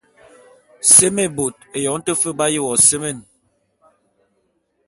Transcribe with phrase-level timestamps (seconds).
[0.93, 3.11] Seme bot, eyong te fe b’aye wo seme.